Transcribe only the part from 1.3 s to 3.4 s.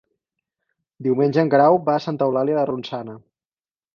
en Guerau va a Santa Eulàlia de Ronçana.